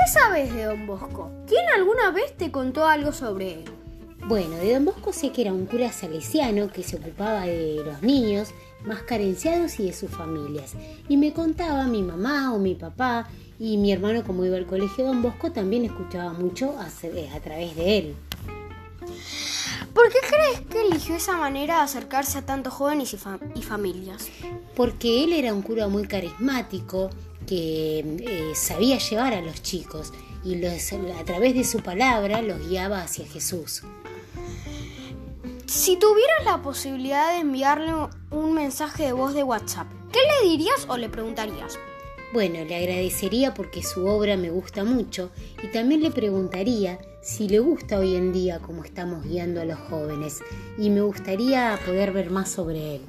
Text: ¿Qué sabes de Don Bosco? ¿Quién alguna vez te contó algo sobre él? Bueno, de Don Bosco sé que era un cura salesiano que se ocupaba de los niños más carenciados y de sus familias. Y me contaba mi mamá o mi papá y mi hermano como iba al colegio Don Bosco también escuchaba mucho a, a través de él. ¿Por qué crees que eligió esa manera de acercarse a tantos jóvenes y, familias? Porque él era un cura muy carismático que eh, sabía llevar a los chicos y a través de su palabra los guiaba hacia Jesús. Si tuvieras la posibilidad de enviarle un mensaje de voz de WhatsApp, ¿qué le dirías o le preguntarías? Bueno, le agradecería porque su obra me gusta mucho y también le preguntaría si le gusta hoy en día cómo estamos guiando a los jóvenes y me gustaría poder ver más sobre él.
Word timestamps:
¿Qué 0.00 0.10
sabes 0.10 0.54
de 0.54 0.64
Don 0.64 0.86
Bosco? 0.86 1.30
¿Quién 1.46 1.62
alguna 1.76 2.10
vez 2.10 2.34
te 2.34 2.50
contó 2.50 2.86
algo 2.86 3.12
sobre 3.12 3.52
él? 3.52 3.64
Bueno, 4.26 4.56
de 4.56 4.72
Don 4.72 4.86
Bosco 4.86 5.12
sé 5.12 5.30
que 5.30 5.42
era 5.42 5.52
un 5.52 5.66
cura 5.66 5.92
salesiano 5.92 6.72
que 6.72 6.82
se 6.82 6.96
ocupaba 6.96 7.42
de 7.42 7.82
los 7.84 8.00
niños 8.00 8.48
más 8.86 9.02
carenciados 9.02 9.78
y 9.78 9.84
de 9.84 9.92
sus 9.92 10.10
familias. 10.10 10.74
Y 11.06 11.18
me 11.18 11.34
contaba 11.34 11.84
mi 11.84 12.02
mamá 12.02 12.54
o 12.54 12.58
mi 12.58 12.74
papá 12.74 13.28
y 13.58 13.76
mi 13.76 13.92
hermano 13.92 14.24
como 14.24 14.46
iba 14.46 14.56
al 14.56 14.66
colegio 14.66 15.04
Don 15.04 15.20
Bosco 15.20 15.52
también 15.52 15.84
escuchaba 15.84 16.32
mucho 16.32 16.78
a, 16.78 16.86
a 16.86 17.40
través 17.40 17.76
de 17.76 17.98
él. 17.98 18.16
¿Por 20.00 20.10
qué 20.10 20.18
crees 20.26 20.60
que 20.62 20.80
eligió 20.80 21.14
esa 21.14 21.36
manera 21.36 21.76
de 21.76 21.82
acercarse 21.82 22.38
a 22.38 22.46
tantos 22.46 22.72
jóvenes 22.72 23.12
y, 23.12 23.62
familias? 23.62 24.28
Porque 24.74 25.24
él 25.24 25.34
era 25.34 25.52
un 25.52 25.60
cura 25.60 25.88
muy 25.88 26.06
carismático 26.08 27.10
que 27.46 27.98
eh, 27.98 28.52
sabía 28.54 28.96
llevar 28.96 29.34
a 29.34 29.42
los 29.42 29.62
chicos 29.62 30.14
y 30.42 30.64
a 30.64 31.24
través 31.26 31.54
de 31.54 31.64
su 31.64 31.82
palabra 31.82 32.40
los 32.40 32.66
guiaba 32.66 33.02
hacia 33.02 33.26
Jesús. 33.26 33.82
Si 35.66 35.98
tuvieras 35.98 36.46
la 36.46 36.62
posibilidad 36.62 37.34
de 37.34 37.40
enviarle 37.40 37.92
un 38.30 38.54
mensaje 38.54 39.04
de 39.04 39.12
voz 39.12 39.34
de 39.34 39.42
WhatsApp, 39.42 39.86
¿qué 40.10 40.20
le 40.20 40.48
dirías 40.48 40.86
o 40.88 40.96
le 40.96 41.10
preguntarías? 41.10 41.78
Bueno, 42.32 42.64
le 42.64 42.76
agradecería 42.76 43.54
porque 43.54 43.82
su 43.82 44.06
obra 44.06 44.36
me 44.36 44.50
gusta 44.50 44.84
mucho 44.84 45.30
y 45.64 45.66
también 45.72 46.00
le 46.00 46.12
preguntaría 46.12 47.00
si 47.22 47.48
le 47.48 47.58
gusta 47.58 47.98
hoy 47.98 48.14
en 48.14 48.32
día 48.32 48.60
cómo 48.60 48.84
estamos 48.84 49.24
guiando 49.24 49.60
a 49.60 49.64
los 49.64 49.78
jóvenes 49.78 50.38
y 50.78 50.90
me 50.90 51.00
gustaría 51.00 51.76
poder 51.84 52.12
ver 52.12 52.30
más 52.30 52.48
sobre 52.48 52.96
él. 52.96 53.00